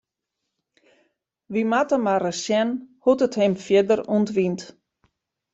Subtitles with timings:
[1.51, 2.69] Wy moatte mar ris sjen
[3.03, 4.61] hoe't it him fierder ûntwynt.